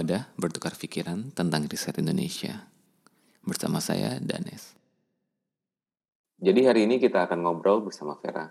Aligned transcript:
wadah 0.00 0.32
bertukar 0.40 0.72
pikiran 0.80 1.28
tentang 1.36 1.68
riset 1.68 1.92
Indonesia. 2.00 2.72
Bersama 3.44 3.84
saya, 3.84 4.16
Danes. 4.16 4.72
Jadi 6.40 6.64
hari 6.64 6.88
ini 6.88 6.96
kita 6.96 7.28
akan 7.28 7.44
ngobrol 7.44 7.84
bersama 7.84 8.16
Vera. 8.16 8.48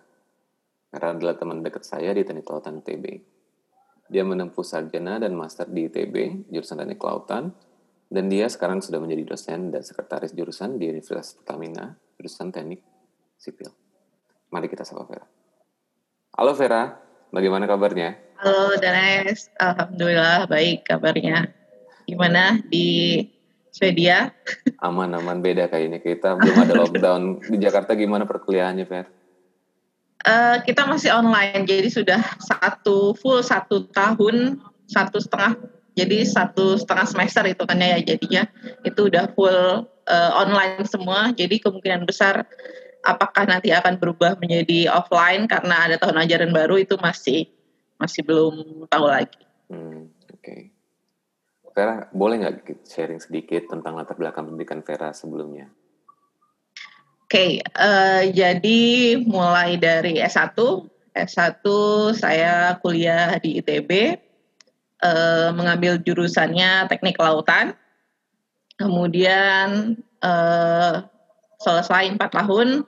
Vera 0.93 1.09
adalah 1.09 1.33
teman 1.41 1.65
dekat 1.65 1.81
saya 1.81 2.13
di 2.13 2.21
Teknik 2.21 2.45
Kelautan 2.45 2.85
ITB. 2.85 3.05
Dia 4.13 4.21
menempuh 4.21 4.61
sarjana 4.61 5.17
dan 5.17 5.33
master 5.33 5.65
di 5.73 5.89
ITB, 5.89 6.45
jurusan 6.53 6.85
Teknik 6.85 7.01
Kelautan, 7.01 7.49
dan 8.13 8.29
dia 8.29 8.45
sekarang 8.45 8.85
sudah 8.85 9.01
menjadi 9.01 9.25
dosen 9.33 9.73
dan 9.73 9.81
sekretaris 9.81 10.37
jurusan 10.37 10.77
di 10.77 10.85
Universitas 10.85 11.33
Pertamina, 11.33 11.97
jurusan 12.21 12.53
Teknik 12.53 12.85
Sipil. 13.41 13.73
Mari 14.53 14.69
kita 14.69 14.85
sapa 14.85 15.01
Vera. 15.09 15.25
Halo 16.37 16.53
Vera, 16.53 17.08
bagaimana 17.29 17.69
kabarnya? 17.69 18.17
Halo 18.39 18.77
Danes, 18.79 19.51
Alhamdulillah 19.59 20.47
baik 20.49 20.87
kabarnya. 20.87 21.51
Gimana 22.09 22.61
di 22.65 23.21
Swedia? 23.69 24.33
Aman-aman 24.85 25.43
beda 25.43 25.69
kayaknya 25.69 26.01
kita 26.01 26.35
belum 26.39 26.57
ada 26.65 26.73
lockdown 26.73 27.21
di 27.45 27.57
Jakarta 27.61 27.93
gimana 27.93 28.25
perkuliahannya 28.25 28.85
Ver? 28.87 29.07
Uh, 30.27 30.59
kita 30.67 30.83
masih 30.83 31.15
online 31.15 31.63
jadi 31.63 31.87
sudah 31.87 32.19
satu 32.43 33.15
full 33.15 33.39
satu 33.39 33.87
tahun 33.95 34.59
satu 34.91 35.23
setengah 35.23 35.55
jadi 35.95 36.27
satu 36.27 36.75
setengah 36.75 37.07
semester 37.07 37.43
itu 37.47 37.63
kan 37.63 37.79
ya 37.79 38.03
jadinya 38.03 38.43
itu 38.83 39.07
udah 39.07 39.31
full 39.31 39.87
uh, 39.87 40.31
online 40.35 40.83
semua 40.83 41.31
jadi 41.31 41.63
kemungkinan 41.63 42.03
besar 42.03 42.43
apakah 43.09 43.49
nanti 43.49 43.73
akan 43.73 43.97
berubah 43.97 44.37
menjadi 44.37 44.93
offline 44.93 45.49
karena 45.49 45.89
ada 45.89 45.95
tahun 45.97 46.21
ajaran 46.21 46.51
baru 46.53 46.77
itu 46.77 46.95
masih 47.01 47.49
masih 47.97 48.21
belum 48.21 48.85
tahu 48.87 49.05
lagi. 49.09 49.41
Hmm, 49.67 50.13
Oke. 50.29 50.39
Okay. 50.39 50.61
Vera, 51.73 52.09
boleh 52.11 52.35
nggak 52.41 52.85
sharing 52.85 53.21
sedikit 53.21 53.69
tentang 53.69 53.95
latar 53.95 54.17
belakang 54.17 54.49
pendidikan 54.49 54.81
Vera 54.83 55.13
sebelumnya? 55.13 55.69
Oke, 57.29 57.61
okay, 57.61 57.71
uh, 57.77 58.25
eh, 58.25 58.33
jadi 58.33 58.81
mulai 59.21 59.77
dari 59.77 60.17
S1, 60.17 60.57
S1 61.13 61.61
saya 62.17 62.73
kuliah 62.81 63.37
di 63.37 63.61
ITB, 63.61 63.91
uh, 63.91 64.09
eh, 65.05 65.49
mengambil 65.53 66.01
jurusannya 66.01 66.89
teknik 66.89 67.21
lautan, 67.21 67.77
kemudian 68.81 69.93
uh, 70.25 71.05
selesai 71.59 72.07
empat 72.15 72.31
tahun 72.33 72.87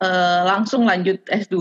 uh, 0.00 0.40
langsung 0.46 0.86
lanjut 0.88 1.20
S2 1.28 1.56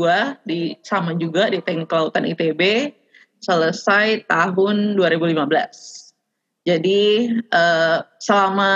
di 0.45 0.77
sama 0.85 1.13
juga 1.17 1.49
di 1.51 1.59
Teknik 1.61 1.89
Kelautan 1.89 2.25
ITB 2.25 2.93
selesai 3.39 4.27
tahun 4.27 4.99
2015. 4.99 5.47
Jadi 6.67 7.33
uh, 7.49 8.03
selama 8.19 8.73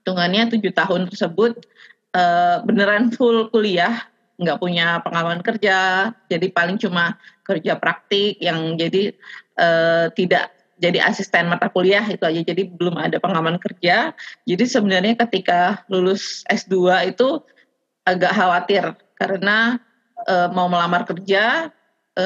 hitungannya 0.00 0.50
tujuh 0.56 0.72
tahun 0.72 1.06
tersebut 1.12 1.68
uh, 2.16 2.64
beneran 2.64 3.12
full 3.12 3.52
kuliah, 3.52 4.08
nggak 4.40 4.58
punya 4.58 4.98
pengalaman 5.04 5.44
kerja, 5.44 6.10
jadi 6.26 6.46
paling 6.50 6.80
cuma 6.80 7.20
kerja 7.44 7.76
praktik 7.76 8.40
yang 8.40 8.74
jadi 8.80 9.12
uh, 9.60 10.08
tidak 10.16 10.57
jadi 10.78 11.02
asisten 11.02 11.50
mata 11.50 11.66
kuliah 11.66 12.06
itu 12.06 12.22
aja. 12.22 12.40
Jadi 12.42 12.70
belum 12.70 12.94
ada 12.94 13.18
pengalaman 13.18 13.58
kerja. 13.58 14.14
Jadi 14.46 14.64
sebenarnya 14.64 15.18
ketika 15.26 15.82
lulus 15.90 16.46
S2 16.46 16.74
itu 17.10 17.42
agak 18.06 18.32
khawatir 18.32 18.94
karena 19.18 19.82
e, 20.24 20.34
mau 20.54 20.70
melamar 20.70 21.02
kerja 21.04 21.74
e, 22.14 22.24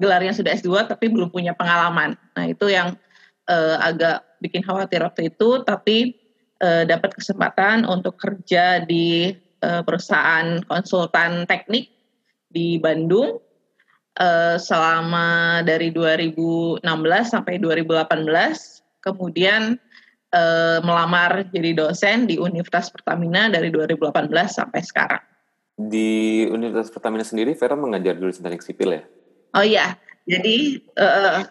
gelarnya 0.00 0.32
sudah 0.32 0.56
S2 0.56 0.88
tapi 0.88 1.12
belum 1.12 1.28
punya 1.28 1.52
pengalaman. 1.52 2.16
Nah 2.34 2.44
itu 2.48 2.72
yang 2.72 2.96
e, 3.44 3.56
agak 3.78 4.24
bikin 4.40 4.64
khawatir 4.64 5.04
waktu 5.04 5.28
itu. 5.28 5.60
Tapi 5.60 6.16
e, 6.56 6.68
dapat 6.88 7.12
kesempatan 7.12 7.84
untuk 7.84 8.16
kerja 8.16 8.80
di 8.80 9.36
e, 9.60 9.68
perusahaan 9.84 10.64
konsultan 10.64 11.44
teknik 11.44 11.92
di 12.48 12.80
Bandung 12.80 13.49
uh, 14.20 14.56
selama 14.60 15.60
dari 15.64 15.88
2016 15.90 16.84
sampai 17.24 17.56
2018 17.56 19.00
kemudian 19.00 19.80
uh, 20.36 20.78
melamar 20.84 21.48
jadi 21.48 21.72
dosen 21.72 22.28
di 22.28 22.36
Universitas 22.36 22.92
Pertamina 22.92 23.48
dari 23.48 23.72
2018 23.72 24.30
sampai 24.46 24.80
sekarang. 24.84 25.24
Di 25.80 26.44
Universitas 26.52 26.92
Pertamina 26.92 27.24
sendiri 27.24 27.56
Vera 27.56 27.72
mengajar 27.72 28.20
jurusan 28.20 28.44
teknik 28.44 28.60
sipil 28.60 29.00
ya? 29.00 29.02
Oh 29.56 29.64
iya, 29.64 29.96
jadi 30.28 30.78
uh, 31.00 31.42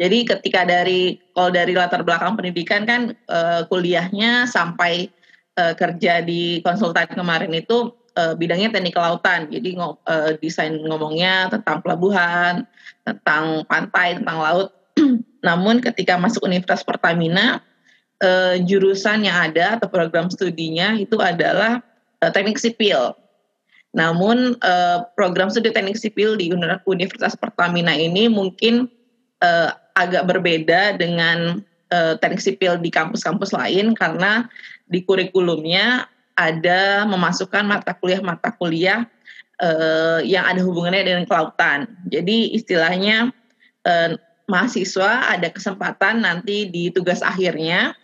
jadi 0.00 0.18
ketika 0.28 0.64
dari 0.64 1.20
kalau 1.36 1.52
dari 1.52 1.72
latar 1.76 2.02
belakang 2.02 2.34
pendidikan 2.34 2.88
kan 2.88 3.02
uh, 3.28 3.68
kuliahnya 3.68 4.48
sampai 4.48 5.12
uh, 5.60 5.76
kerja 5.76 6.24
di 6.24 6.64
konsultan 6.64 7.06
kemarin 7.12 7.52
itu 7.52 7.92
uh, 8.16 8.34
bidangnya 8.34 8.72
teknik 8.72 8.96
kelautan. 8.96 9.46
Jadi 9.52 9.76
uh, 9.76 10.32
desain 10.40 10.74
ngomongnya 10.74 11.52
tentang 11.52 11.84
pelabuhan, 11.84 12.64
tentang 13.04 13.62
pantai, 13.68 14.18
tentang 14.18 14.38
laut. 14.40 14.68
Namun 15.46 15.84
ketika 15.84 16.16
masuk 16.16 16.42
Universitas 16.48 16.82
Pertamina, 16.82 17.60
uh, 18.24 18.56
jurusan 18.64 19.28
yang 19.28 19.52
ada 19.52 19.76
atau 19.78 19.86
program 19.86 20.32
studinya 20.32 20.96
itu 20.96 21.20
adalah 21.20 21.84
uh, 22.24 22.30
teknik 22.32 22.56
sipil. 22.56 23.12
Namun 23.96 24.60
uh, 24.60 25.08
program 25.16 25.48
studi 25.48 25.72
teknik 25.72 25.96
sipil 25.96 26.36
di 26.36 26.52
Universitas 26.84 27.32
Pertamina 27.32 27.96
ini 27.96 28.28
mungkin 28.28 28.92
uh, 29.40 29.72
agak 29.96 30.28
berbeda 30.28 31.00
dengan 31.00 31.64
uh, 31.88 32.14
teknik 32.20 32.44
sipil 32.44 32.76
di 32.76 32.92
kampus-kampus 32.92 33.56
lain 33.56 33.96
karena 33.96 34.44
di 34.84 35.00
kurikulumnya 35.00 36.04
ada 36.36 37.08
memasukkan 37.08 37.64
mata 37.64 37.96
kuliah-mata 37.96 38.52
kuliah 38.60 39.08
uh, 39.60 40.20
yang 40.20 40.44
ada 40.44 40.60
hubungannya 40.62 41.02
dengan 41.04 41.24
kelautan. 41.24 41.88
Jadi 42.12 42.52
istilahnya 42.54 43.32
uh, 43.88 44.10
mahasiswa 44.46 45.32
ada 45.32 45.48
kesempatan 45.50 46.22
nanti 46.22 46.68
di 46.70 46.92
tugas 46.92 47.24
akhirnya 47.24 47.96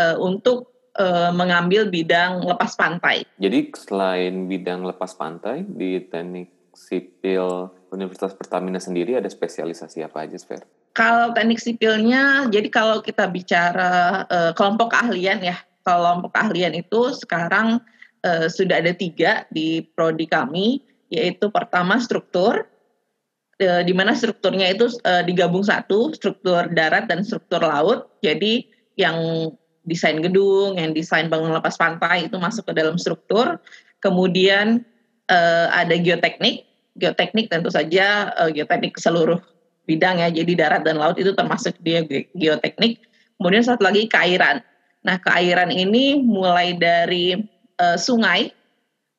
uh, 0.00 0.16
untuk 0.18 0.74
uh, 0.98 1.30
mengambil 1.30 1.86
bidang 1.92 2.42
lepas 2.42 2.74
pantai. 2.74 3.28
Jadi 3.38 3.70
selain 3.76 4.48
bidang 4.48 4.82
lepas 4.88 5.14
pantai 5.14 5.62
di 5.62 6.02
teknik 6.08 6.50
sipil 6.74 7.70
Universitas 7.94 8.34
Pertamina 8.34 8.82
sendiri 8.82 9.14
ada 9.14 9.30
spesialisasi 9.30 10.02
apa 10.02 10.26
aja, 10.26 10.34
Sfer? 10.34 10.66
Kalau 10.94 11.34
teknik 11.34 11.58
sipilnya, 11.58 12.46
jadi 12.50 12.66
kalau 12.70 13.02
kita 13.02 13.26
bicara 13.30 14.26
uh, 14.26 14.52
kelompok 14.54 14.94
keahlian 14.94 15.42
ya, 15.42 15.58
kelompok 15.84 16.32
keahlian 16.32 16.74
itu 16.74 17.12
sekarang 17.14 17.78
uh, 18.24 18.48
sudah 18.48 18.80
ada 18.80 18.96
tiga 18.96 19.44
di 19.52 19.84
prodi 19.94 20.24
kami, 20.24 20.80
yaitu 21.12 21.52
pertama 21.52 22.00
struktur, 22.00 22.64
uh, 23.60 23.82
di 23.84 23.92
mana 23.92 24.16
strukturnya 24.16 24.72
itu 24.72 24.88
uh, 25.04 25.22
digabung 25.22 25.62
satu, 25.62 26.10
struktur 26.16 26.66
darat 26.72 27.06
dan 27.06 27.22
struktur 27.22 27.60
laut. 27.60 28.08
Jadi 28.24 28.66
yang 28.96 29.50
desain 29.84 30.24
gedung, 30.24 30.80
yang 30.80 30.96
desain 30.96 31.28
bangunan 31.28 31.60
lepas 31.60 31.76
pantai 31.76 32.26
itu 32.26 32.40
masuk 32.40 32.64
ke 32.66 32.72
dalam 32.72 32.96
struktur. 32.96 33.60
Kemudian 34.00 34.84
uh, 35.28 35.68
ada 35.72 35.96
geoteknik, 36.00 36.64
geoteknik 36.96 37.52
tentu 37.52 37.68
saja 37.68 38.32
uh, 38.40 38.48
geoteknik 38.48 38.96
seluruh 38.96 39.40
bidang 39.84 40.16
ya, 40.16 40.32
jadi 40.32 40.52
darat 40.56 40.82
dan 40.88 40.96
laut 40.96 41.20
itu 41.20 41.36
termasuk 41.36 41.76
dia 41.84 42.00
geoteknik. 42.32 43.04
Kemudian 43.36 43.64
satu 43.64 43.84
lagi 43.84 44.08
keairan. 44.08 44.64
Nah, 45.04 45.20
keairan 45.20 45.68
ini 45.68 46.20
mulai 46.24 46.72
dari 46.74 47.36
uh, 47.76 47.98
sungai 48.00 48.50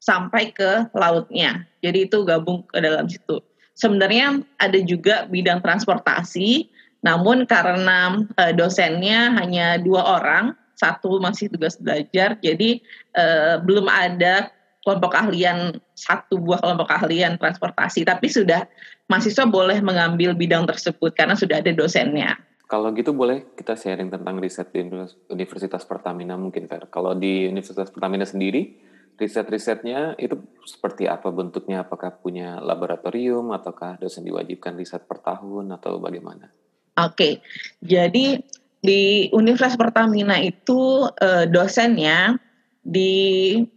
sampai 0.02 0.50
ke 0.54 0.90
lautnya. 0.98 1.66
Jadi 1.86 2.10
itu 2.10 2.26
gabung 2.26 2.66
ke 2.66 2.82
dalam 2.82 3.06
situ. 3.06 3.42
Sebenarnya 3.78 4.42
ada 4.58 4.80
juga 4.82 5.30
bidang 5.30 5.62
transportasi, 5.62 6.70
namun 7.06 7.46
karena 7.46 8.26
uh, 8.38 8.54
dosennya 8.54 9.38
hanya 9.38 9.78
dua 9.78 10.22
orang, 10.22 10.58
satu 10.76 11.22
masih 11.24 11.48
tugas 11.48 11.80
belajar, 11.80 12.36
jadi 12.44 12.84
uh, 13.16 13.64
belum 13.64 13.88
ada 13.88 14.52
kelompok 14.84 15.18
keahlian 15.18 15.82
satu 15.98 16.38
buah 16.38 16.62
kelompok 16.62 16.92
keahlian 16.92 17.40
transportasi, 17.40 18.06
tapi 18.06 18.30
sudah 18.30 18.68
mahasiswa 19.10 19.46
boleh 19.48 19.82
mengambil 19.82 20.36
bidang 20.38 20.68
tersebut 20.70 21.16
karena 21.18 21.34
sudah 21.34 21.64
ada 21.64 21.72
dosennya. 21.74 22.38
Kalau 22.66 22.90
gitu 22.98 23.14
boleh 23.14 23.54
kita 23.54 23.78
sharing 23.78 24.10
tentang 24.10 24.42
riset 24.42 24.74
di 24.74 24.82
Universitas 25.30 25.86
Pertamina 25.86 26.34
mungkin 26.34 26.66
Fer. 26.66 26.90
Kalau 26.90 27.14
di 27.14 27.46
Universitas 27.46 27.94
Pertamina 27.94 28.26
sendiri, 28.26 28.74
riset-risetnya 29.22 30.18
itu 30.18 30.42
seperti 30.66 31.06
apa 31.06 31.30
bentuknya? 31.30 31.86
Apakah 31.86 32.18
punya 32.18 32.58
laboratorium 32.58 33.54
ataukah 33.54 34.02
dosen 34.02 34.26
diwajibkan 34.26 34.74
riset 34.82 35.06
per 35.06 35.22
tahun 35.22 35.78
atau 35.78 36.02
bagaimana? 36.02 36.50
Oke, 36.96 37.46
jadi 37.86 38.42
di 38.82 39.30
Universitas 39.30 39.78
Pertamina 39.78 40.42
itu 40.42 41.06
eh, 41.22 41.46
dosennya 41.46 42.42
disarankan, 42.82 43.70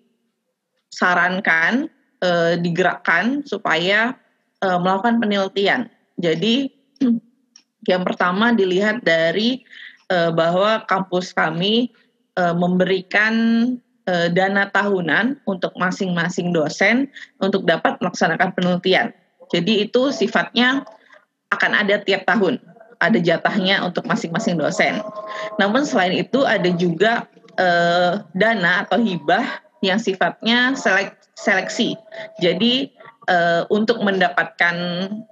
eh, 2.25 2.55
digerakkan 2.57 3.45
supaya 3.45 4.17
eh, 4.65 4.79
melakukan 4.81 5.21
penelitian. 5.21 5.93
Jadi 6.17 6.78
Yang 7.89 8.03
pertama 8.13 8.53
dilihat 8.53 9.01
dari 9.01 9.65
uh, 10.13 10.29
bahwa 10.31 10.85
kampus 10.85 11.33
kami 11.33 11.89
uh, 12.37 12.53
memberikan 12.53 13.35
uh, 14.05 14.29
dana 14.29 14.69
tahunan 14.69 15.41
untuk 15.49 15.73
masing-masing 15.81 16.53
dosen 16.53 17.09
untuk 17.41 17.65
dapat 17.65 17.97
melaksanakan 18.05 18.53
penelitian. 18.53 19.17
Jadi 19.49 19.89
itu 19.89 20.13
sifatnya 20.13 20.85
akan 21.49 21.73
ada 21.73 21.97
tiap 22.05 22.29
tahun, 22.29 22.61
ada 23.01 23.17
jatahnya 23.17 23.81
untuk 23.81 24.05
masing-masing 24.05 24.61
dosen. 24.61 25.01
Namun 25.57 25.89
selain 25.89 26.13
itu 26.13 26.45
ada 26.45 26.69
juga 26.77 27.25
uh, 27.57 28.21
dana 28.37 28.85
atau 28.85 29.01
hibah 29.01 29.65
yang 29.81 29.97
sifatnya 29.97 30.77
selek, 30.77 31.17
seleksi. 31.39 31.97
Jadi 32.43 32.93
uh, 33.29 33.63
untuk 33.69 34.01
mendapatkan 34.01 34.77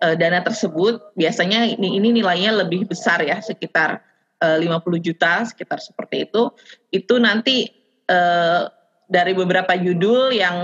uh, 0.04 0.14
dana 0.14 0.44
tersebut 0.44 1.16
biasanya 1.16 1.64
ini, 1.75 1.96
ini 1.96 2.20
nilainya 2.20 2.52
lebih 2.62 2.87
besar 2.87 3.25
ya 3.25 3.40
sekitar 3.40 4.04
uh, 4.44 4.58
50 4.60 4.84
juta 5.00 5.43
sekitar 5.48 5.81
seperti 5.81 6.28
itu 6.28 6.52
itu 6.93 7.16
nanti 7.16 7.72
uh, 8.12 8.69
dari 9.08 9.32
beberapa 9.32 9.75
judul 9.75 10.34
yang 10.34 10.56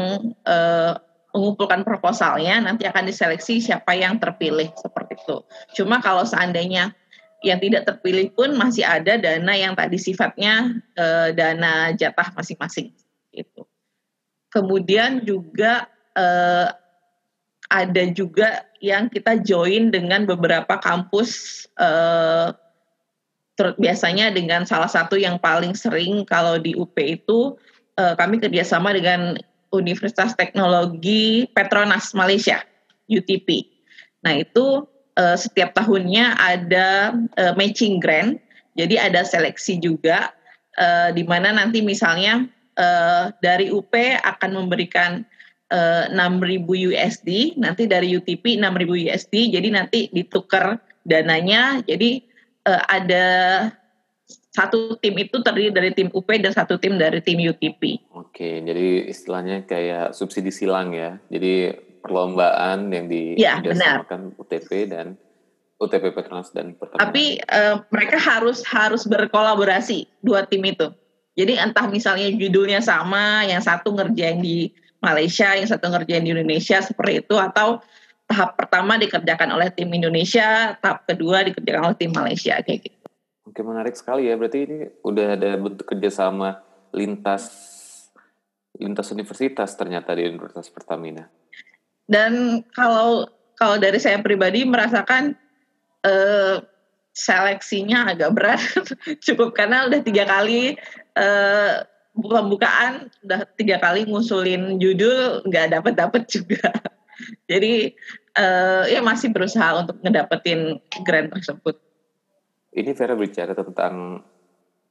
uh, 0.44 0.92
mengumpulkan 1.32 1.80
proposalnya 1.82 2.60
nanti 2.60 2.84
akan 2.84 3.08
diseleksi 3.08 3.64
siapa 3.64 3.96
yang 3.96 4.20
terpilih 4.20 4.68
seperti 4.76 5.16
itu. 5.16 5.40
Cuma 5.80 6.04
kalau 6.04 6.28
seandainya 6.28 6.92
yang 7.42 7.58
tidak 7.58 7.88
terpilih 7.88 8.30
pun 8.36 8.54
masih 8.54 8.84
ada 8.84 9.16
dana 9.16 9.52
yang 9.56 9.72
tadi 9.72 9.96
sifatnya 9.96 10.78
uh, 10.94 11.32
dana 11.32 11.96
jatah 11.96 12.36
masing-masing 12.36 12.92
itu. 13.32 13.62
Kemudian 14.52 15.24
juga 15.24 15.88
uh, 16.12 16.68
ada 17.72 18.04
juga 18.12 18.68
yang 18.84 19.08
kita 19.08 19.40
join 19.40 19.88
dengan 19.88 20.28
beberapa 20.28 20.76
kampus 20.76 21.64
uh, 21.80 22.52
biasanya 23.80 24.28
dengan 24.32 24.68
salah 24.68 24.88
satu 24.88 25.16
yang 25.16 25.40
paling 25.40 25.72
sering 25.72 26.28
kalau 26.28 26.60
di 26.60 26.76
UP 26.76 26.92
itu 27.00 27.56
uh, 27.96 28.14
kami 28.20 28.36
kerjasama 28.36 28.92
dengan 28.92 29.40
Universitas 29.72 30.36
Teknologi 30.36 31.48
Petronas 31.56 32.12
Malaysia 32.12 32.60
UTP. 33.08 33.64
Nah 34.20 34.44
itu 34.44 34.84
uh, 35.16 35.36
setiap 35.36 35.72
tahunnya 35.72 36.36
ada 36.36 37.16
uh, 37.40 37.52
matching 37.56 37.98
grant, 37.98 38.36
jadi 38.76 39.08
ada 39.08 39.24
seleksi 39.24 39.80
juga 39.80 40.32
uh, 40.76 41.08
di 41.12 41.24
mana 41.24 41.56
nanti 41.56 41.80
misalnya 41.80 42.44
uh, 42.76 43.32
dari 43.40 43.72
UP 43.72 43.92
akan 44.22 44.50
memberikan 44.52 45.24
6.000 45.72 46.92
USD, 46.92 47.56
nanti 47.56 47.88
dari 47.88 48.12
UTP 48.12 48.60
6.000 48.60 49.08
USD, 49.08 49.34
jadi 49.56 49.68
nanti 49.72 50.12
ditukar 50.12 50.76
dananya, 51.02 51.80
jadi 51.82 52.20
uh, 52.68 52.82
ada 52.86 53.26
satu 54.52 55.00
tim 55.00 55.16
itu 55.16 55.40
terdiri 55.40 55.72
dari 55.72 55.90
tim 55.96 56.12
UP 56.12 56.28
dan 56.28 56.52
satu 56.52 56.76
tim 56.76 57.00
dari 57.00 57.24
tim 57.24 57.40
UTP. 57.40 58.04
Oke, 58.12 58.60
jadi 58.60 59.08
istilahnya 59.08 59.64
kayak 59.64 60.12
subsidi 60.12 60.52
silang 60.52 60.92
ya. 60.92 61.16
Jadi 61.32 61.72
perlombaan 62.04 62.92
yang 62.92 63.08
di 63.08 63.40
ya, 63.40 63.64
benar. 63.64 64.04
UTP 64.36 64.92
dan 64.92 65.16
UTP 65.80 66.12
Petronas 66.12 66.52
dan 66.52 66.76
Pertamina. 66.76 67.00
Tapi 67.00 67.40
uh, 67.48 67.80
mereka 67.88 68.20
harus 68.20 68.60
harus 68.68 69.08
berkolaborasi 69.08 70.06
dua 70.20 70.44
tim 70.44 70.62
itu. 70.68 70.92
Jadi 71.32 71.56
entah 71.56 71.88
misalnya 71.88 72.28
judulnya 72.28 72.84
sama, 72.84 73.48
yang 73.48 73.64
satu 73.64 73.96
ngerjain 73.96 74.44
di 74.44 74.68
Malaysia, 75.02 75.58
yang 75.58 75.66
satu 75.66 75.90
ngerjain 75.90 76.22
di 76.22 76.30
Indonesia 76.30 76.78
seperti 76.78 77.26
itu 77.26 77.34
atau 77.34 77.82
tahap 78.30 78.54
pertama 78.54 78.96
dikerjakan 78.96 79.50
oleh 79.52 79.68
tim 79.74 79.90
Indonesia, 79.90 80.78
tahap 80.78 81.04
kedua 81.04 81.42
dikerjakan 81.42 81.90
oleh 81.90 81.98
tim 81.98 82.14
Malaysia 82.14 82.54
kayak 82.62 82.86
gitu. 82.86 83.06
Oke 83.42 83.60
menarik 83.60 83.98
sekali 83.98 84.30
ya, 84.30 84.38
berarti 84.38 84.58
ini 84.64 84.78
udah 85.02 85.26
ada 85.36 85.50
bentuk 85.58 85.84
kerjasama 85.84 86.62
lintas 86.94 87.50
lintas 88.78 89.12
universitas 89.12 89.76
ternyata 89.76 90.16
di 90.16 90.24
Universitas 90.24 90.72
Pertamina. 90.72 91.28
Dan 92.08 92.64
kalau 92.72 93.28
kalau 93.58 93.76
dari 93.76 94.00
saya 94.00 94.22
pribadi 94.24 94.64
merasakan 94.64 95.36
eh, 96.06 96.56
seleksinya 97.12 98.08
agak 98.08 98.30
berat, 98.32 98.62
cukup 99.26 99.52
karena 99.52 99.84
udah 99.90 100.00
tiga 100.00 100.24
kali 100.24 100.80
eh, 101.18 101.74
pembukaan 102.12 103.08
udah 103.24 103.40
tiga 103.56 103.80
kali 103.80 104.04
ngusulin 104.04 104.76
judul 104.76 105.44
nggak 105.48 105.72
dapat 105.72 105.92
dapat 105.96 106.22
juga. 106.28 106.60
Jadi 107.50 107.92
uh, 108.36 108.84
ya 108.88 109.00
masih 109.00 109.32
berusaha 109.32 109.80
untuk 109.80 110.00
ngedapetin 110.04 110.80
grant 111.04 111.32
tersebut. 111.32 111.76
Ini 112.72 112.96
Vera 112.96 113.16
bicara 113.16 113.52
tentang 113.52 114.24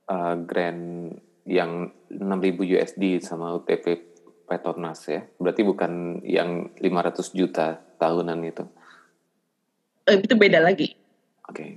uh, 0.06 0.36
grant 0.46 1.18
yang 1.50 1.90
6.000 2.14 2.78
USD 2.78 3.04
sama 3.26 3.58
UTP 3.58 4.14
Petronas 4.46 5.02
ya. 5.10 5.26
Berarti 5.42 5.62
bukan 5.66 6.22
yang 6.22 6.70
500 6.78 7.34
juta 7.34 7.82
tahunan 7.98 8.40
itu. 8.46 8.64
Uh, 10.06 10.22
itu 10.22 10.34
beda 10.38 10.62
lagi. 10.62 10.94
Oke. 11.50 11.58
okay 11.58 11.72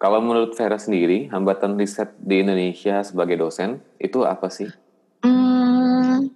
kalau 0.00 0.24
menurut 0.24 0.56
Vera 0.56 0.80
sendiri, 0.80 1.28
hambatan 1.28 1.76
riset 1.76 2.16
di 2.16 2.40
Indonesia 2.40 3.04
sebagai 3.04 3.36
dosen 3.36 3.84
itu 4.00 4.24
apa 4.24 4.48
sih? 4.48 4.72
Hmm, 5.20 6.32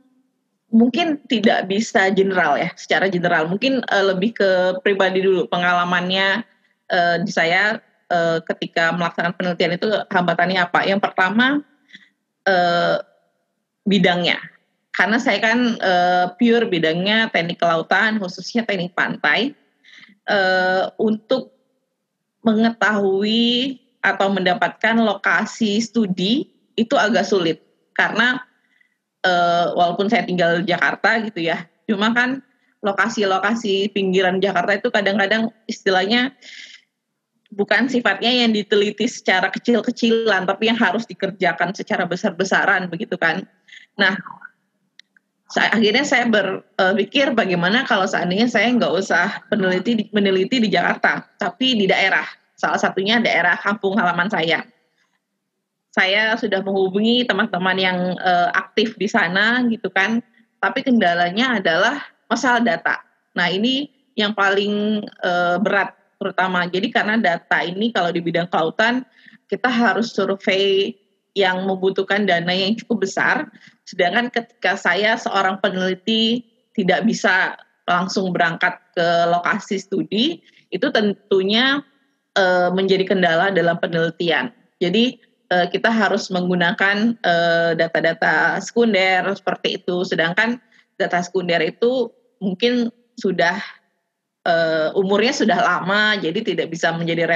mungkin 0.68 1.16
tidak 1.32 1.64
bisa 1.64 2.12
general 2.12 2.60
ya, 2.60 2.68
secara 2.76 3.08
general. 3.08 3.48
Mungkin 3.48 3.80
uh, 3.88 4.04
lebih 4.12 4.36
ke 4.36 4.50
pribadi 4.84 5.24
dulu 5.24 5.48
pengalamannya 5.48 6.44
uh, 6.92 7.16
di 7.24 7.32
saya 7.32 7.80
uh, 8.12 8.44
ketika 8.52 8.92
melaksanakan 8.92 9.36
penelitian 9.40 9.80
itu 9.80 9.88
hambatannya 10.12 10.60
apa? 10.60 10.84
Yang 10.84 11.00
pertama 11.00 11.64
uh, 12.44 12.96
bidangnya, 13.88 14.44
karena 14.92 15.16
saya 15.16 15.40
kan 15.40 15.80
uh, 15.80 16.36
pure 16.36 16.68
bidangnya 16.68 17.32
teknik 17.32 17.56
kelautan, 17.56 18.20
khususnya 18.20 18.68
teknik 18.68 18.92
pantai. 18.92 19.56
Uh, 20.22 20.86
untuk 21.02 21.50
mengetahui 22.42 23.78
atau 24.02 24.28
mendapatkan 24.34 24.98
lokasi 24.98 25.78
studi 25.78 26.50
itu 26.74 26.94
agak 26.98 27.22
sulit 27.22 27.62
karena 27.94 28.42
uh, 29.22 29.72
walaupun 29.78 30.10
saya 30.10 30.26
tinggal 30.26 30.62
di 30.62 30.74
Jakarta 30.74 31.22
gitu 31.22 31.40
ya, 31.42 31.66
cuma 31.86 32.10
kan 32.10 32.42
lokasi-lokasi 32.82 33.94
pinggiran 33.94 34.42
Jakarta 34.42 34.74
itu 34.74 34.90
kadang-kadang 34.90 35.54
istilahnya 35.70 36.34
bukan 37.54 37.86
sifatnya 37.86 38.32
yang 38.32 38.50
diteliti 38.50 39.06
secara 39.06 39.52
kecil-kecilan, 39.52 40.48
tapi 40.48 40.72
yang 40.72 40.78
harus 40.80 41.06
dikerjakan 41.06 41.76
secara 41.76 42.08
besar-besaran 42.08 42.90
begitu 42.90 43.14
kan. 43.14 43.46
Nah, 43.94 44.16
saya, 45.52 45.68
akhirnya 45.68 46.04
saya 46.08 46.24
berpikir 46.32 47.36
bagaimana 47.36 47.84
kalau 47.84 48.08
seandainya 48.08 48.48
saya 48.48 48.72
nggak 48.72 48.92
usah 48.96 49.44
meneliti 49.52 50.08
meneliti 50.08 50.64
di 50.64 50.72
Jakarta, 50.72 51.28
tapi 51.36 51.76
di 51.76 51.84
daerah. 51.84 52.24
Salah 52.56 52.80
satunya 52.80 53.20
daerah 53.20 53.60
kampung 53.60 54.00
halaman 54.00 54.32
saya. 54.32 54.64
Saya 55.92 56.32
sudah 56.40 56.64
menghubungi 56.64 57.28
teman-teman 57.28 57.76
yang 57.76 57.98
uh, 58.16 58.48
aktif 58.56 58.96
di 58.96 59.04
sana 59.04 59.60
gitu 59.68 59.92
kan, 59.92 60.24
tapi 60.56 60.80
kendalanya 60.80 61.60
adalah 61.60 62.00
masalah 62.32 62.64
data. 62.64 63.04
Nah 63.36 63.52
ini 63.52 63.92
yang 64.16 64.32
paling 64.32 65.04
uh, 65.20 65.60
berat 65.60 65.92
terutama. 66.16 66.64
Jadi 66.64 66.88
karena 66.88 67.20
data 67.20 67.60
ini 67.60 67.92
kalau 67.92 68.08
di 68.08 68.24
bidang 68.24 68.48
kelautan 68.48 69.04
kita 69.52 69.68
harus 69.68 70.16
survei 70.16 70.96
yang 71.36 71.68
membutuhkan 71.68 72.24
dana 72.24 72.52
yang 72.56 72.72
cukup 72.76 73.04
besar, 73.04 73.52
sedangkan 73.92 74.32
ketika 74.32 74.80
saya 74.80 75.20
seorang 75.20 75.60
peneliti 75.60 76.48
tidak 76.72 77.04
bisa 77.04 77.60
langsung 77.84 78.32
berangkat 78.32 78.80
ke 78.96 79.06
lokasi 79.28 79.76
studi, 79.76 80.40
itu 80.72 80.88
tentunya 80.88 81.84
uh, 82.40 82.72
menjadi 82.72 83.04
kendala 83.04 83.52
dalam 83.52 83.76
penelitian. 83.76 84.48
Jadi 84.80 85.20
uh, 85.52 85.68
kita 85.68 85.92
harus 85.92 86.32
menggunakan 86.32 87.20
data-data 87.76 88.56
uh, 88.56 88.62
sekunder 88.64 89.28
seperti 89.36 89.76
itu, 89.84 90.08
sedangkan 90.08 90.56
data 90.96 91.20
sekunder 91.20 91.60
itu 91.60 92.08
mungkin 92.40 92.88
sudah 93.20 93.60
uh, 94.48 94.96
umurnya 94.96 95.36
sudah 95.36 95.58
lama, 95.60 96.16
jadi 96.16 96.40
tidak 96.40 96.72
bisa 96.72 96.96
menjadi 96.96 97.28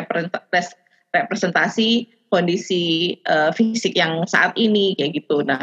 representasi 1.12 2.08
kondisi 2.32 3.14
uh, 3.28 3.52
fisik 3.52 3.94
yang 3.94 4.24
saat 4.24 4.56
ini 4.56 4.96
kayak 4.98 5.22
gitu. 5.22 5.44
Nah, 5.46 5.62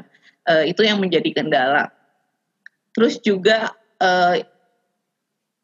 uh, 0.50 0.64
itu 0.64 0.82
yang 0.84 1.00
menjadi 1.00 1.30
kendala. 1.32 1.92
Terus 2.94 3.18
juga 3.22 3.74
uh, 4.00 4.38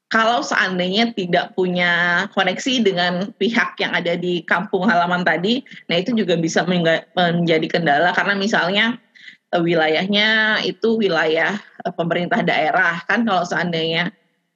kalau 0.09 0.41
seandainya 0.41 1.13
tidak 1.13 1.53
punya 1.53 2.25
koneksi 2.33 2.81
dengan 2.81 3.29
pihak 3.37 3.77
yang 3.77 3.93
ada 3.93 4.17
di 4.17 4.41
kampung 4.41 4.89
halaman 4.89 5.21
tadi, 5.21 5.61
nah 5.85 6.01
itu 6.01 6.17
juga 6.17 6.33
bisa 6.33 6.65
menjadi 6.65 7.67
kendala 7.69 8.09
karena 8.17 8.33
misalnya 8.33 8.97
uh, 9.53 9.61
wilayahnya 9.61 10.59
itu 10.65 10.97
wilayah 10.97 11.61
pemerintah 11.93 12.41
daerah 12.41 13.05
kan 13.05 13.21
kalau 13.21 13.45
seandainya 13.45 14.09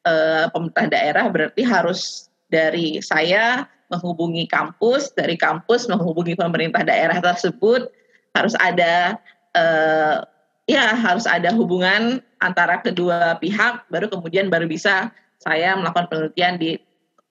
uh, 0.10 0.50
pemerintah 0.50 0.90
daerah 0.90 1.26
berarti 1.30 1.62
harus 1.62 2.34
dari 2.50 3.02
saya 3.02 3.66
menghubungi 3.94 4.50
kampus, 4.50 5.14
dari 5.14 5.38
kampus 5.38 5.86
menghubungi 5.86 6.34
pemerintah 6.34 6.82
daerah 6.82 7.22
tersebut, 7.22 7.94
harus 8.34 8.58
ada 8.58 9.22
uh, 9.58 10.26
ya 10.70 10.86
harus 10.98 11.26
ada 11.30 11.54
hubungan 11.54 12.22
antara 12.42 12.82
kedua 12.82 13.38
pihak, 13.40 13.88
baru 13.90 14.10
kemudian 14.10 14.50
baru 14.50 14.68
bisa 14.68 15.14
saya 15.42 15.76
melakukan 15.76 16.08
penelitian 16.10 16.56
di 16.60 16.80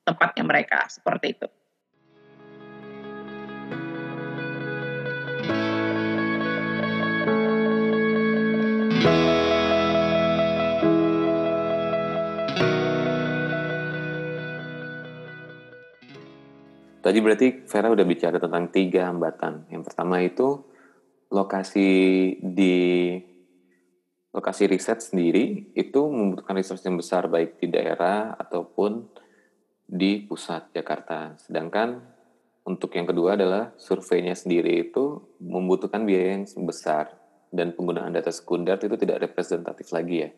tempatnya 0.03 0.45
mereka 0.45 0.87
seperti 0.91 1.39
itu. 1.39 1.49
Tadi 17.03 17.19
berarti 17.19 17.67
Vera 17.67 17.91
udah 17.91 18.07
bicara 18.07 18.39
tentang 18.39 18.71
tiga 18.71 19.11
hambatan. 19.11 19.67
Yang 19.75 19.91
pertama 19.91 20.23
itu 20.23 20.63
lokasi 21.33 21.89
di 22.45 23.17
lokasi 24.33 24.69
riset 24.69 25.01
sendiri 25.01 25.73
itu 25.73 26.01
membutuhkan 26.09 26.57
resource 26.57 26.85
yang 26.85 26.97
besar 27.01 27.29
baik 27.29 27.61
di 27.61 27.69
daerah 27.73 28.37
ataupun 28.37 29.09
di 29.85 30.25
pusat 30.25 30.73
Jakarta. 30.73 31.37
Sedangkan 31.41 32.01
untuk 32.69 32.93
yang 32.93 33.09
kedua 33.09 33.37
adalah 33.37 33.73
surveinya 33.81 34.37
sendiri 34.37 34.89
itu 34.89 35.37
membutuhkan 35.41 36.05
biaya 36.05 36.39
yang 36.39 36.45
besar 36.65 37.13
dan 37.53 37.77
penggunaan 37.77 38.13
data 38.13 38.33
sekunder 38.33 38.77
itu 38.81 38.97
tidak 38.97 39.33
representatif 39.33 39.93
lagi 39.93 40.29
ya. 40.29 40.31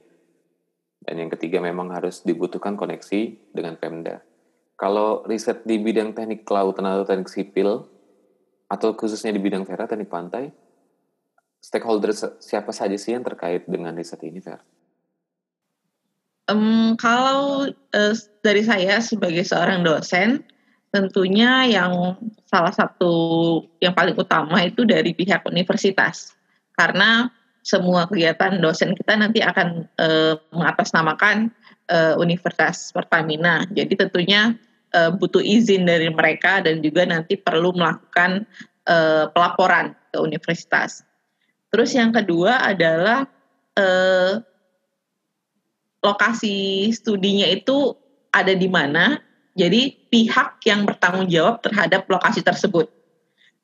Dan 1.05 1.27
yang 1.27 1.31
ketiga 1.31 1.61
memang 1.61 1.93
harus 1.93 2.25
dibutuhkan 2.25 2.75
koneksi 2.79 3.53
dengan 3.53 3.77
Pemda 3.77 4.25
kalau 4.75 5.23
riset 5.23 5.63
di 5.63 5.79
bidang 5.79 6.19
teknik 6.19 6.43
kelautan 6.43 6.87
atau 6.91 7.07
teknik 7.07 7.31
sipil, 7.31 7.87
atau 8.67 8.91
khususnya 8.99 9.31
di 9.31 9.39
bidang 9.39 9.63
Vera, 9.63 9.87
teknik 9.87 10.11
pantai, 10.11 10.51
stakeholder 11.65 12.13
siapa 12.45 12.69
saja 12.77 12.93
sih 13.01 13.17
yang 13.17 13.25
terkait 13.25 13.65
dengan 13.65 13.97
riset 13.97 14.21
ini, 14.21 14.45
Vera? 14.45 14.61
Um, 16.45 16.93
kalau 17.01 17.73
uh, 17.73 18.15
dari 18.45 18.61
saya 18.61 19.01
sebagai 19.01 19.49
seorang 19.49 19.81
dosen, 19.81 20.45
tentunya 20.93 21.65
yang 21.65 22.21
salah 22.45 22.69
satu 22.69 23.15
yang 23.81 23.97
paling 23.97 24.13
utama 24.13 24.61
itu 24.61 24.85
dari 24.85 25.17
pihak 25.17 25.41
universitas, 25.49 26.37
karena 26.77 27.33
semua 27.65 28.05
kegiatan 28.05 28.61
dosen 28.61 28.93
kita 28.93 29.17
nanti 29.17 29.41
akan 29.41 29.89
uh, 29.97 30.37
mengatasnamakan 30.53 31.49
uh, 31.89 32.21
Universitas 32.21 32.93
Pertamina. 32.93 33.65
Jadi 33.73 33.97
tentunya 33.97 34.53
uh, 34.93 35.17
butuh 35.17 35.41
izin 35.41 35.89
dari 35.89 36.13
mereka 36.13 36.61
dan 36.61 36.85
juga 36.85 37.09
nanti 37.09 37.41
perlu 37.41 37.73
melakukan 37.73 38.45
uh, 38.85 39.33
pelaporan 39.33 39.97
ke 40.13 40.21
universitas. 40.21 41.09
Terus 41.75 41.91
yang 41.91 42.15
kedua 42.15 42.63
adalah 42.71 43.27
uh, 43.75 44.39
lokasi 46.07 46.87
studinya 46.95 47.51
itu 47.51 47.99
ada 48.31 48.55
di 48.55 48.71
mana. 48.71 49.19
Jadi 49.59 49.91
pihak 50.07 50.63
yang 50.71 50.87
bertanggung 50.87 51.27
jawab 51.27 51.67
terhadap 51.67 52.07
lokasi 52.07 52.47
tersebut. 52.47 52.87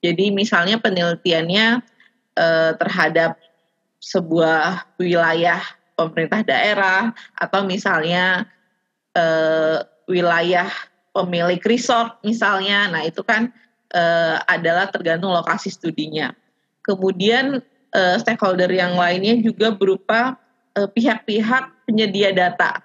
Jadi 0.02 0.34
misalnya 0.34 0.82
penelitiannya 0.82 1.86
uh, 2.34 2.72
terhadap 2.82 3.38
sebuah 4.02 4.90
wilayah 4.98 5.62
pemerintah 5.94 6.42
daerah 6.42 7.14
atau 7.38 7.62
misalnya 7.62 8.50
uh, 9.14 9.86
wilayah 10.10 10.66
pemilik 11.14 11.62
resort 11.62 12.18
misalnya. 12.26 12.90
Nah, 12.90 13.06
itu 13.06 13.22
kan 13.22 13.54
uh, 13.94 14.42
adalah 14.50 14.90
tergantung 14.90 15.30
lokasi 15.30 15.70
studinya. 15.70 16.34
Kemudian 16.82 17.62
uh, 17.94 18.16
stakeholder 18.18 18.70
yang 18.70 18.94
lainnya 18.94 19.38
juga 19.40 19.74
berupa 19.74 20.36
pihak-pihak 20.70 21.64
uh, 21.66 21.74
penyedia 21.86 22.30
data. 22.30 22.78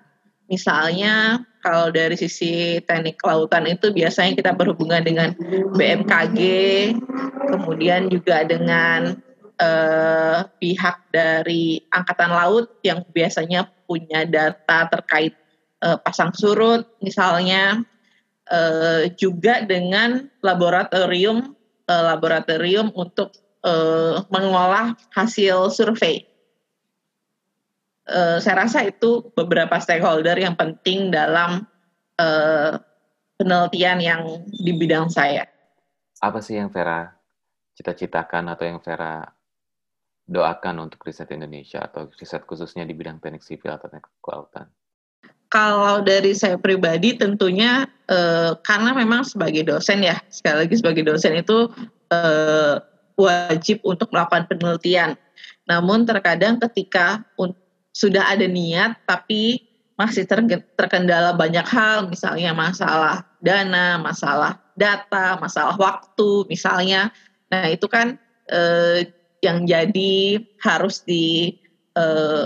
Misalnya 0.49 1.41
kalau 1.65 1.89
dari 1.89 2.13
sisi 2.13 2.77
teknik 2.85 3.17
kelautan 3.17 3.65
itu 3.65 3.89
biasanya 3.89 4.37
kita 4.37 4.51
berhubungan 4.53 5.01
dengan 5.01 5.33
BMKG, 5.73 6.39
kemudian 7.49 8.09
juga 8.09 8.45
dengan 8.45 9.17
uh, 9.59 10.45
pihak 10.59 11.09
dari 11.11 11.81
angkatan 11.91 12.31
laut 12.31 12.69
yang 12.85 13.01
biasanya 13.09 13.69
punya 13.85 14.25
data 14.25 14.89
terkait 14.89 15.33
uh, 15.85 15.97
pasang 16.01 16.33
surut 16.35 16.85
misalnya 16.99 17.85
uh, 18.49 19.07
juga 19.15 19.63
dengan 19.63 20.27
laboratorium 20.41 21.53
uh, 21.87 22.03
laboratorium 22.15 22.91
untuk 22.97 23.33
uh, 23.65 24.21
mengolah 24.29 24.93
hasil 25.11 25.73
survei. 25.73 26.23
Uh, 28.05 28.37
saya 28.37 28.69
rasa 28.69 28.85
itu 28.85 29.33
beberapa 29.33 29.81
stakeholder 29.81 30.37
yang 30.37 30.53
penting 30.53 31.09
dalam 31.09 31.65
uh, 32.21 32.77
penelitian 33.41 33.97
yang 33.99 34.21
di 34.45 34.71
bidang 34.77 35.09
saya. 35.09 35.49
Apa 36.21 36.39
sih 36.39 36.61
yang 36.61 36.69
Vera 36.69 37.11
cita-citakan 37.75 38.53
atau 38.53 38.63
yang 38.69 38.79
Vera 38.79 39.25
doakan 40.25 40.89
untuk 40.89 41.05
riset 41.05 41.29
Indonesia 41.33 41.85
atau 41.85 42.09
riset 42.17 42.41
khususnya 42.49 42.81
di 42.85 42.97
bidang 42.97 43.21
teknik 43.21 43.45
sipil 43.45 43.73
atau 43.73 43.89
teknik 43.89 44.09
kelautan? 44.21 44.69
Kalau 45.53 46.01
dari 46.01 46.33
saya 46.33 46.57
pribadi 46.57 47.13
tentunya 47.15 47.85
eh, 48.09 48.51
karena 48.65 48.91
memang 48.97 49.21
sebagai 49.21 49.61
dosen 49.61 50.01
ya 50.01 50.17
sekali 50.33 50.65
lagi 50.65 50.75
sebagai 50.81 51.05
dosen 51.05 51.37
itu 51.37 51.69
eh, 52.09 52.75
wajib 53.15 53.81
untuk 53.83 54.11
melakukan 54.11 54.47
penelitian. 54.47 55.15
Namun 55.65 56.05
terkadang 56.05 56.61
ketika 56.61 57.25
sudah 57.95 58.27
ada 58.27 58.45
niat 58.45 58.99
tapi 59.07 59.65
masih 59.95 60.27
terkendala 60.75 61.31
banyak 61.39 61.63
hal, 61.63 62.11
misalnya 62.11 62.51
masalah 62.51 63.23
dana, 63.39 63.95
masalah 63.95 64.59
data, 64.75 65.39
masalah 65.39 65.79
waktu, 65.79 66.43
misalnya. 66.51 67.09
Nah 67.47 67.71
itu 67.71 67.87
kan 67.87 68.19
eh, 68.51 69.07
yang 69.39 69.63
jadi 69.63 70.43
harus 70.59 70.99
di 71.07 71.55
eh, 71.95 72.43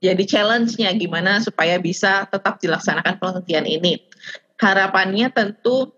jadi 0.00 0.24
challenge-nya 0.24 0.96
gimana 0.96 1.40
supaya 1.40 1.80
bisa 1.80 2.28
tetap 2.28 2.60
dilaksanakan 2.60 3.16
penelitian 3.16 3.64
ini. 3.64 3.96
Harapannya 4.60 5.32
tentu 5.32 5.88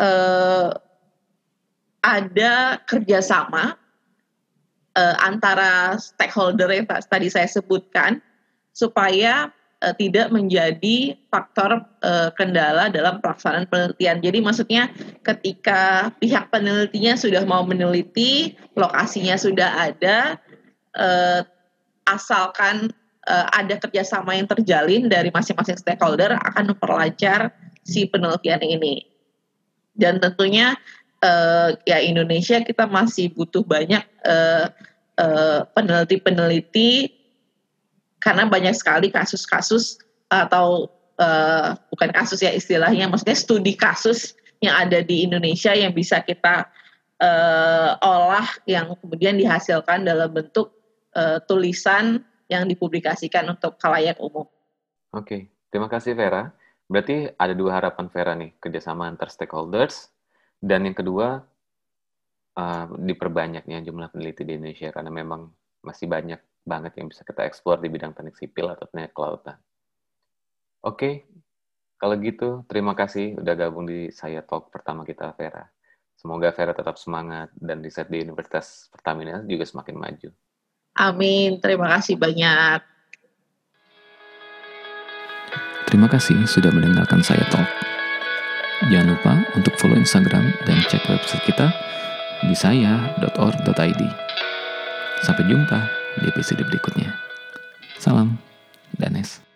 eh, 0.00 0.72
ada 2.02 2.78
kerjasama 2.86 3.74
eh, 4.94 5.16
antara 5.22 5.98
stakeholder 5.98 6.70
yang 6.70 6.86
tadi 6.86 7.28
saya 7.30 7.46
sebutkan 7.50 8.22
supaya 8.74 9.50
eh, 9.82 9.94
tidak 9.98 10.30
menjadi 10.30 11.18
faktor 11.28 11.82
eh, 12.02 12.30
kendala 12.38 12.90
dalam 12.90 13.18
pelaksanaan 13.18 13.66
penelitian. 13.66 14.22
Jadi 14.22 14.38
maksudnya 14.38 14.90
ketika 15.26 16.14
pihak 16.22 16.50
penelitinya 16.54 17.18
sudah 17.18 17.42
mau 17.42 17.62
meneliti, 17.66 18.54
lokasinya 18.78 19.34
sudah 19.34 19.90
ada, 19.90 20.38
eh, 20.94 21.42
asalkan 22.08 22.88
uh, 23.28 23.46
ada 23.52 23.76
kerjasama 23.76 24.32
yang 24.32 24.48
terjalin 24.48 25.06
dari 25.06 25.28
masing-masing 25.28 25.76
stakeholder 25.76 26.34
akan 26.40 26.72
memperlancar 26.72 27.52
si 27.84 28.08
penelitian 28.08 28.64
ini. 28.64 29.04
Dan 29.98 30.22
tentunya 30.22 30.78
uh, 31.22 31.74
ya 31.86 31.98
Indonesia 32.02 32.62
kita 32.62 32.86
masih 32.86 33.32
butuh 33.34 33.62
banyak 33.62 34.02
uh, 34.26 34.70
uh, 35.18 35.60
peneliti-peneliti 35.74 37.12
karena 38.18 38.46
banyak 38.50 38.74
sekali 38.74 39.14
kasus-kasus 39.14 40.02
atau 40.28 40.90
uh, 41.18 41.78
bukan 41.94 42.10
kasus 42.14 42.42
ya 42.42 42.50
istilahnya, 42.54 43.06
maksudnya 43.10 43.38
studi 43.38 43.74
kasus 43.78 44.34
yang 44.58 44.74
ada 44.74 45.02
di 45.02 45.22
Indonesia 45.22 45.70
yang 45.70 45.94
bisa 45.94 46.18
kita 46.22 46.66
uh, 47.22 47.90
olah 48.02 48.48
yang 48.66 48.94
kemudian 48.98 49.38
dihasilkan 49.38 50.02
dalam 50.02 50.34
bentuk 50.34 50.74
uh, 51.14 51.38
tulisan 51.46 52.26
yang 52.50 52.66
dipublikasikan 52.66 53.46
untuk 53.46 53.78
khalayak 53.78 54.18
umum. 54.18 54.48
Oke, 55.14 55.52
terima 55.70 55.86
kasih 55.86 56.18
Vera. 56.18 56.50
Berarti 56.88 57.28
ada 57.36 57.52
dua 57.52 57.78
harapan 57.78 58.06
Vera 58.08 58.32
nih, 58.32 58.56
kerjasama 58.58 59.04
antar 59.04 59.28
stakeholders, 59.28 60.08
dan 60.58 60.86
yang 60.86 60.96
kedua, 60.96 61.42
uh, 62.58 62.86
diperbanyaknya 62.98 63.78
jumlah 63.86 64.10
peneliti 64.10 64.42
di 64.42 64.58
Indonesia, 64.58 64.90
karena 64.90 65.10
memang 65.14 65.46
masih 65.86 66.10
banyak 66.10 66.42
banget 66.66 66.92
yang 67.00 67.08
bisa 67.08 67.22
kita 67.24 67.46
eksplor 67.48 67.80
di 67.80 67.88
bidang 67.88 68.12
teknik 68.12 68.36
sipil 68.36 68.68
atau 68.68 68.84
teknik 68.90 69.14
kelautan. 69.14 69.56
Oke, 70.84 71.26
kalau 71.98 72.14
gitu 72.22 72.62
terima 72.70 72.94
kasih 72.94 73.34
udah 73.38 73.54
gabung 73.58 73.88
di 73.88 74.14
saya 74.14 74.44
talk 74.46 74.70
pertama 74.70 75.02
kita 75.02 75.34
Vera. 75.34 75.66
Semoga 76.18 76.50
Vera 76.54 76.74
tetap 76.74 76.98
semangat 76.98 77.50
dan 77.58 77.82
riset 77.82 78.10
di 78.10 78.22
Universitas 78.22 78.90
Pertamina 78.90 79.42
juga 79.46 79.62
semakin 79.66 79.96
maju. 79.98 80.30
Amin. 80.98 81.62
Terima 81.62 81.86
kasih 81.94 82.18
banyak. 82.18 82.82
Terima 85.86 86.10
kasih 86.10 86.42
sudah 86.44 86.74
mendengarkan 86.74 87.22
saya 87.22 87.42
talk. 87.48 87.87
Jangan 88.88 89.08
lupa 89.12 89.32
untuk 89.52 89.76
follow 89.76 90.00
Instagram 90.00 90.48
dan 90.64 90.80
cek 90.88 91.04
website 91.12 91.44
kita 91.44 91.68
di 92.40 92.56
saya.or.id. 92.56 94.02
Sampai 95.20 95.44
jumpa 95.44 95.78
di 96.24 96.32
episode 96.32 96.64
berikutnya. 96.64 97.12
Salam, 98.00 98.40
Danes. 98.96 99.47